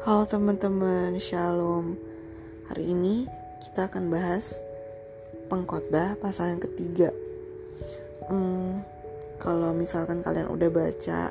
Halo 0.00 0.24
teman-teman, 0.24 1.12
shalom. 1.20 1.92
Hari 2.72 2.88
ini 2.88 3.28
kita 3.60 3.84
akan 3.84 4.08
bahas 4.08 4.56
pengkhotbah 5.52 6.16
pasal 6.16 6.56
yang 6.56 6.62
ketiga. 6.64 7.12
Hmm, 8.24 8.80
kalau 9.36 9.76
misalkan 9.76 10.24
kalian 10.24 10.48
udah 10.48 10.72
baca 10.72 11.28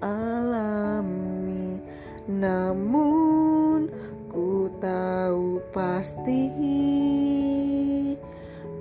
alami. 0.06 1.82
Namun 2.30 3.90
ku 4.30 4.70
tahu 4.78 5.58
pasti 5.74 6.46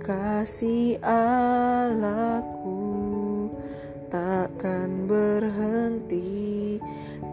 kasih 0.08 0.96
Allahku 1.04 2.80
takkan 4.08 5.04
berhenti 5.04 6.80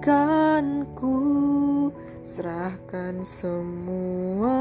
kan 0.03 0.83
ku 0.91 1.87
serahkan 2.19 3.23
semua 3.23 4.59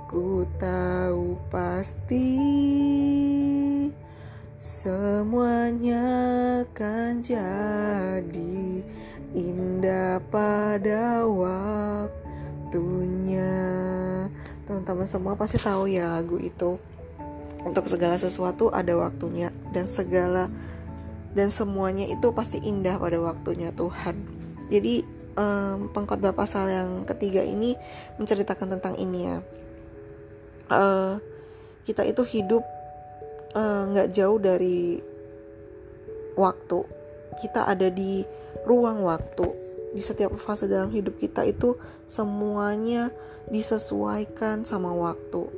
ku 0.09 0.49
tahu 0.56 1.37
pasti 1.53 2.33
semuanya 4.62 5.99
akan 6.62 7.19
jadi 7.19 8.87
indah 9.34 10.23
pada 10.31 11.27
waktunya 11.27 12.15
teman-teman 14.62 15.03
semua 15.03 15.34
pasti 15.34 15.59
tahu 15.59 15.91
ya 15.91 16.15
lagu 16.15 16.39
itu 16.39 16.78
untuk 17.67 17.91
segala 17.91 18.15
sesuatu 18.15 18.71
ada 18.71 18.95
waktunya 18.95 19.50
dan 19.75 19.91
segala 19.91 20.47
dan 21.34 21.50
semuanya 21.50 22.06
itu 22.06 22.31
pasti 22.31 22.62
indah 22.62 23.03
pada 23.03 23.19
waktunya 23.19 23.75
Tuhan. 23.75 24.15
Jadi 24.71 25.03
um, 25.43 25.91
pengkhotbah 25.91 26.39
pasal 26.39 26.71
yang 26.71 27.03
ketiga 27.03 27.43
ini 27.43 27.75
menceritakan 28.15 28.79
tentang 28.79 28.94
ini 28.94 29.27
ya. 29.27 29.43
Uh, 30.71 31.19
kita 31.83 32.06
itu 32.06 32.23
hidup 32.23 32.62
nggak 33.55 34.09
uh, 34.09 34.13
jauh 34.13 34.39
dari 34.41 35.01
waktu. 36.37 36.79
Kita 37.41 37.69
ada 37.69 37.89
di 37.89 38.25
ruang 38.65 39.05
waktu. 39.05 39.47
Di 39.93 40.01
setiap 40.01 40.33
fase 40.41 40.65
dalam 40.65 40.89
hidup 40.89 41.21
kita 41.21 41.45
itu 41.45 41.77
semuanya 42.09 43.12
disesuaikan 43.53 44.65
sama 44.65 44.93
waktu. 44.97 45.49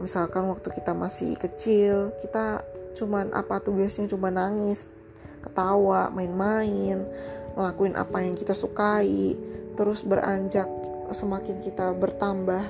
Misalkan 0.00 0.48
waktu 0.48 0.68
kita 0.72 0.96
masih 0.96 1.36
kecil, 1.36 2.12
kita 2.24 2.64
cuman 2.94 3.34
apa 3.34 3.58
tugasnya 3.58 4.06
cuma 4.06 4.30
nangis 4.30 4.86
ketawa 5.42 6.08
main-main 6.14 7.04
ngelakuin 7.58 7.94
apa 7.98 8.24
yang 8.24 8.38
kita 8.38 8.54
sukai 8.56 9.36
terus 9.74 10.06
beranjak 10.06 10.66
semakin 11.10 11.60
kita 11.60 11.92
bertambah 11.92 12.64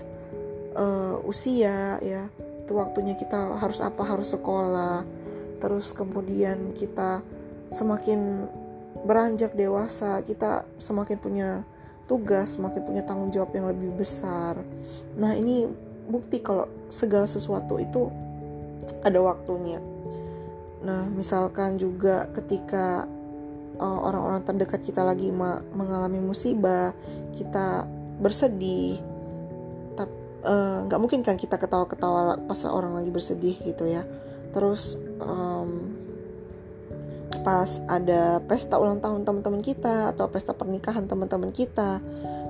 uh, 0.74 1.16
usia 1.28 2.00
ya 2.02 2.26
itu 2.64 2.72
waktunya 2.72 3.12
kita 3.14 3.60
harus 3.60 3.84
apa? 3.84 4.02
Harus 4.02 4.32
sekolah. 4.32 5.04
Terus 5.60 5.92
kemudian 5.92 6.72
kita 6.72 7.20
semakin 7.68 8.48
beranjak 9.04 9.52
dewasa 9.52 10.24
kita 10.24 10.64
semakin 10.80 11.20
punya 11.20 11.50
tugas 12.08 12.56
semakin 12.56 12.80
punya 12.84 13.02
tanggung 13.04 13.28
jawab 13.28 13.52
yang 13.52 13.68
lebih 13.68 13.92
besar. 13.96 14.60
Nah 15.16 15.36
ini 15.36 15.68
bukti 16.08 16.40
kalau 16.40 16.68
segala 16.92 17.28
sesuatu 17.28 17.80
itu 17.80 18.08
ada 19.04 19.20
waktunya. 19.20 19.80
Nah, 20.84 21.08
misalkan 21.08 21.80
juga 21.80 22.28
ketika 22.36 23.08
uh, 23.80 23.98
orang-orang 24.04 24.44
terdekat 24.44 24.84
kita 24.84 25.00
lagi 25.00 25.32
mengalami 25.72 26.20
musibah, 26.20 26.92
kita 27.32 27.88
bersedih, 28.20 29.00
eh, 29.00 29.13
nggak 30.44 30.98
uh, 30.98 31.02
mungkin 31.02 31.24
kan 31.24 31.40
kita 31.40 31.56
ketawa-ketawa 31.56 32.44
pas 32.44 32.60
orang 32.68 32.92
lagi 32.92 33.08
bersedih 33.08 33.56
gitu 33.64 33.88
ya. 33.88 34.04
Terus 34.52 35.00
um, 35.18 35.96
pas 37.42 37.68
ada 37.90 38.38
pesta 38.44 38.78
ulang 38.78 39.02
tahun 39.02 39.26
teman-teman 39.26 39.60
kita 39.60 40.14
atau 40.14 40.30
pesta 40.30 40.54
pernikahan 40.54 41.04
teman-teman 41.04 41.50
kita, 41.50 41.98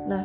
nah 0.06 0.22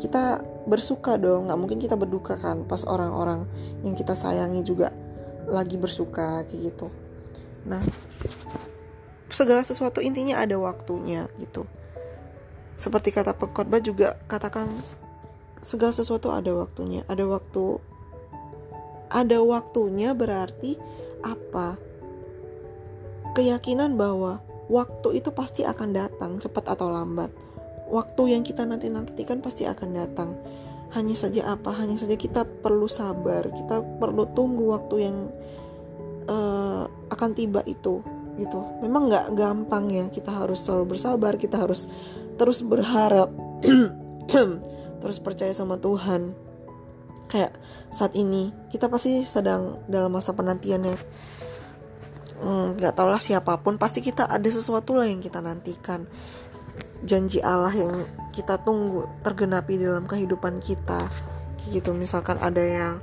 kita 0.00 0.40
bersuka 0.64 1.20
dong, 1.20 1.48
nggak 1.48 1.60
mungkin 1.60 1.78
kita 1.78 1.94
berduka 1.94 2.36
kan 2.40 2.64
pas 2.64 2.82
orang-orang 2.88 3.44
yang 3.84 3.92
kita 3.92 4.16
sayangi 4.16 4.64
juga 4.64 4.92
lagi 5.48 5.76
bersuka 5.76 6.44
kayak 6.48 6.72
gitu. 6.72 6.88
Nah, 7.68 7.80
segala 9.28 9.60
sesuatu 9.60 10.00
intinya 10.00 10.40
ada 10.40 10.56
waktunya 10.56 11.28
gitu. 11.36 11.68
Seperti 12.80 13.12
kata 13.12 13.36
pengkhotbah 13.36 13.80
juga 13.84 14.16
katakan 14.24 14.72
segala 15.60 15.92
sesuatu 15.92 16.32
ada 16.32 16.52
waktunya. 16.52 17.04
Ada 17.06 17.24
waktu 17.28 17.80
ada 19.10 19.38
waktunya 19.42 20.14
berarti 20.14 20.78
apa? 21.20 21.76
Keyakinan 23.34 23.94
bahwa 23.98 24.42
waktu 24.70 25.22
itu 25.22 25.30
pasti 25.34 25.66
akan 25.66 25.90
datang 25.94 26.38
cepat 26.38 26.70
atau 26.70 26.90
lambat. 26.90 27.30
Waktu 27.90 28.38
yang 28.38 28.42
kita 28.46 28.62
nanti-nantikan 28.62 29.42
pasti 29.42 29.66
akan 29.66 29.90
datang. 29.94 30.30
Hanya 30.94 31.14
saja 31.14 31.54
apa? 31.54 31.70
Hanya 31.74 31.98
saja 31.98 32.14
kita 32.14 32.46
perlu 32.46 32.86
sabar. 32.86 33.46
Kita 33.50 33.82
perlu 33.98 34.30
tunggu 34.34 34.74
waktu 34.74 34.96
yang 35.10 35.16
uh, 36.30 36.86
akan 37.10 37.30
tiba 37.34 37.62
itu 37.66 38.02
gitu 38.38 38.62
memang 38.80 39.12
nggak 39.12 39.36
gampang 39.36 39.90
ya 39.92 40.06
kita 40.08 40.32
harus 40.32 40.64
selalu 40.64 40.96
bersabar 40.96 41.36
kita 41.36 41.60
harus 41.60 41.84
terus 42.40 42.64
berharap 42.64 43.28
terus 45.00 45.18
percaya 45.18 45.50
sama 45.52 45.80
Tuhan. 45.80 46.32
Kayak 47.30 47.56
saat 47.90 48.14
ini 48.14 48.52
kita 48.70 48.86
pasti 48.86 49.22
sedang 49.24 49.82
dalam 49.90 50.12
masa 50.12 50.36
penantian 50.36 50.86
ya. 50.86 50.96
Hmm, 52.40 52.76
nggak 52.76 52.92
hmm, 52.94 52.98
tahu 53.00 53.08
lah 53.12 53.20
siapa 53.20 53.60
pun 53.60 53.76
pasti 53.76 54.00
kita 54.00 54.24
ada 54.24 54.48
sesuatu 54.48 54.96
lah 54.96 55.08
yang 55.08 55.20
kita 55.20 55.40
nantikan. 55.40 56.06
Janji 57.00 57.40
Allah 57.40 57.72
yang 57.72 58.04
kita 58.30 58.60
tunggu 58.60 59.08
tergenapi 59.24 59.80
dalam 59.80 60.04
kehidupan 60.04 60.60
kita. 60.60 61.08
Gitu 61.72 61.92
misalkan 61.96 62.36
ada 62.40 62.60
yang 62.60 62.94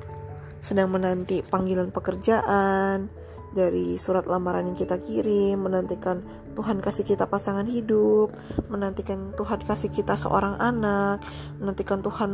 sedang 0.62 0.90
menanti 0.92 1.46
panggilan 1.46 1.94
pekerjaan 1.94 3.08
dari 3.56 3.96
surat 3.96 4.28
lamaran 4.28 4.72
yang 4.72 4.78
kita 4.78 5.00
kirim, 5.00 5.62
menantikan 5.64 6.24
Tuhan 6.58 6.82
kasih 6.82 7.06
kita 7.06 7.30
pasangan 7.30 7.70
hidup, 7.70 8.34
menantikan 8.68 9.32
Tuhan 9.38 9.62
kasih 9.64 9.94
kita 9.94 10.18
seorang 10.18 10.58
anak, 10.58 11.22
menantikan 11.62 12.02
Tuhan 12.02 12.32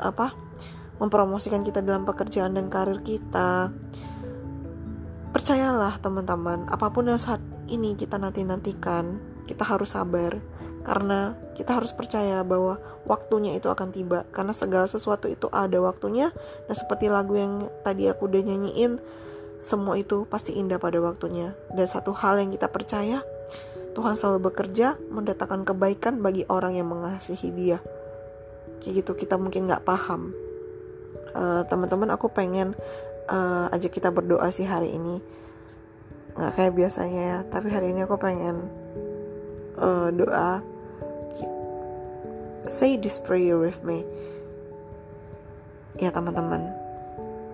apa? 0.00 0.32
mempromosikan 0.96 1.60
kita 1.60 1.84
dalam 1.84 2.08
pekerjaan 2.08 2.56
dan 2.56 2.72
karir 2.72 3.04
kita. 3.04 3.68
Percayalah 5.36 6.00
teman-teman, 6.00 6.64
apa 6.72 6.88
pun 6.88 7.12
yang 7.12 7.20
saat 7.20 7.44
ini 7.68 7.92
kita 7.92 8.16
nanti-nantikan, 8.16 9.20
kita 9.44 9.60
harus 9.60 9.92
sabar 9.92 10.40
karena 10.86 11.34
kita 11.58 11.74
harus 11.82 11.90
percaya 11.90 12.46
bahwa 12.46 12.78
waktunya 13.10 13.58
itu 13.58 13.66
akan 13.66 13.90
tiba 13.90 14.22
karena 14.30 14.54
segala 14.54 14.86
sesuatu 14.86 15.26
itu 15.26 15.50
ada 15.50 15.82
waktunya 15.82 16.30
dan 16.70 16.74
seperti 16.78 17.10
lagu 17.10 17.34
yang 17.34 17.66
tadi 17.82 18.06
aku 18.06 18.30
udah 18.30 18.38
nyanyiin 18.38 19.02
semua 19.60 19.96
itu 19.96 20.28
pasti 20.28 20.54
indah 20.54 20.76
pada 20.76 21.00
waktunya. 21.00 21.56
Dan 21.72 21.86
satu 21.88 22.12
hal 22.12 22.40
yang 22.40 22.52
kita 22.52 22.68
percaya 22.68 23.24
Tuhan 23.96 24.12
selalu 24.12 24.52
bekerja 24.52 25.00
mendatangkan 25.08 25.64
kebaikan 25.64 26.20
bagi 26.20 26.44
orang 26.52 26.76
yang 26.76 26.92
mengasihi 26.92 27.48
dia. 27.56 27.80
Kayak 28.84 29.00
gitu 29.00 29.12
kita 29.16 29.40
mungkin 29.40 29.64
nggak 29.64 29.88
paham. 29.88 30.36
Uh, 31.32 31.64
teman-teman 31.64 32.12
aku 32.12 32.28
pengen 32.28 32.76
uh, 33.32 33.72
ajak 33.72 33.96
kita 33.96 34.12
berdoa 34.12 34.52
sih 34.52 34.68
hari 34.68 34.92
ini. 34.92 35.24
Nggak 36.36 36.52
kayak 36.52 36.72
biasanya 36.76 37.22
ya 37.24 37.38
tapi 37.48 37.72
hari 37.72 37.96
ini 37.96 38.04
aku 38.04 38.20
pengen 38.20 38.68
uh, 39.80 40.12
doa. 40.12 40.60
Say 42.68 43.00
this 43.00 43.16
prayer 43.16 43.56
with 43.56 43.80
me. 43.80 44.04
Ya 45.96 46.12
teman-teman, 46.12 46.68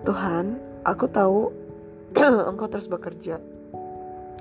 Tuhan, 0.03 0.59
aku 0.83 1.07
tahu 1.07 1.55
Engkau 2.51 2.69
terus 2.69 2.89
bekerja. 2.89 3.41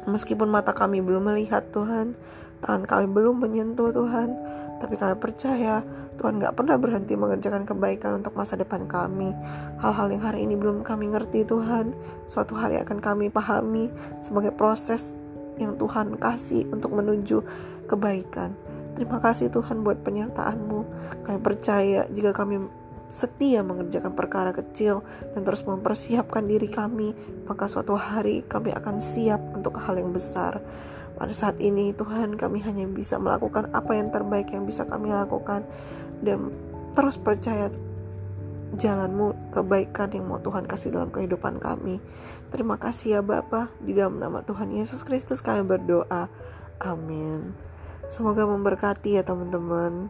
Meskipun 0.09 0.49
mata 0.49 0.73
kami 0.73 0.99
belum 0.99 1.29
melihat 1.29 1.69
Tuhan, 1.69 2.17
tangan 2.65 2.83
kami 2.89 3.05
belum 3.05 3.45
menyentuh 3.45 3.93
Tuhan, 3.93 4.33
tapi 4.81 4.97
kami 4.97 5.15
percaya 5.21 5.85
Tuhan 6.17 6.41
gak 6.41 6.57
pernah 6.57 6.77
berhenti 6.77 7.13
mengerjakan 7.13 7.65
kebaikan 7.65 8.21
untuk 8.21 8.33
masa 8.33 8.57
depan 8.57 8.89
kami. 8.89 9.33
Hal-hal 9.77 10.09
yang 10.09 10.23
hari 10.25 10.45
ini 10.45 10.57
belum 10.57 10.81
kami 10.81 11.13
ngerti 11.13 11.45
Tuhan, 11.45 11.93
suatu 12.25 12.57
hari 12.57 12.81
akan 12.81 12.97
kami 12.97 13.29
pahami 13.29 13.93
sebagai 14.25 14.53
proses 14.53 15.13
yang 15.61 15.77
Tuhan 15.77 16.17
kasih 16.17 16.65
untuk 16.73 16.97
menuju 16.97 17.45
kebaikan. 17.85 18.57
Terima 18.97 19.21
kasih 19.23 19.53
Tuhan 19.53 19.85
buat 19.85 20.01
penyertaan-Mu. 20.03 20.79
Kami 21.29 21.39
percaya 21.39 22.09
jika 22.11 22.35
kami 22.35 22.80
setia 23.11 23.59
mengerjakan 23.61 24.15
perkara 24.15 24.55
kecil 24.55 25.03
dan 25.35 25.43
terus 25.43 25.67
mempersiapkan 25.67 26.47
diri 26.47 26.71
kami, 26.71 27.11
maka 27.43 27.67
suatu 27.67 27.99
hari 27.99 28.47
kami 28.47 28.71
akan 28.71 29.03
siap 29.03 29.43
untuk 29.51 29.75
hal 29.83 29.99
yang 29.99 30.15
besar. 30.15 30.63
Pada 31.19 31.35
saat 31.35 31.59
ini 31.59 31.91
Tuhan 31.91 32.39
kami 32.39 32.63
hanya 32.63 32.87
bisa 32.87 33.19
melakukan 33.19 33.69
apa 33.75 33.93
yang 33.93 34.09
terbaik 34.09 34.49
yang 34.55 34.65
bisa 34.65 34.87
kami 34.87 35.11
lakukan 35.11 35.67
dan 36.23 36.49
terus 36.95 37.19
percaya 37.19 37.69
jalanmu 38.79 39.51
kebaikan 39.51 40.09
yang 40.15 40.31
mau 40.31 40.39
Tuhan 40.39 40.63
kasih 40.63 40.95
dalam 40.95 41.11
kehidupan 41.11 41.59
kami. 41.59 41.99
Terima 42.49 42.79
kasih 42.79 43.19
ya 43.19 43.21
Bapa, 43.21 43.67
di 43.83 43.91
dalam 43.91 44.17
nama 44.17 44.39
Tuhan 44.41 44.71
Yesus 44.71 45.03
Kristus 45.03 45.43
kami 45.43 45.67
berdoa. 45.67 46.31
Amin. 46.79 47.51
Semoga 48.11 48.47
memberkati 48.47 49.19
ya 49.19 49.23
teman-teman. 49.23 50.09